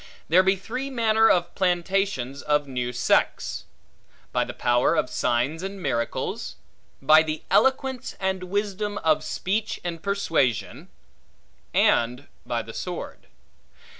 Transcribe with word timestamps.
There 0.29 0.41
be 0.41 0.55
three 0.55 0.89
manner 0.89 1.29
of 1.29 1.53
plantations 1.53 2.41
of 2.41 2.67
new 2.67 2.91
sects. 2.91 3.65
By 4.31 4.43
the 4.43 4.53
power 4.55 4.95
of 4.95 5.11
signs 5.11 5.61
and 5.61 5.79
miracles; 5.79 6.55
by 7.03 7.21
the 7.21 7.43
eloquence, 7.51 8.15
and 8.19 8.45
wisdom, 8.45 8.97
of 9.03 9.23
speech 9.23 9.79
and 9.83 10.01
persuasion; 10.01 10.89
and 11.71 12.25
by 12.47 12.63
the 12.63 12.73
sword. 12.73 13.27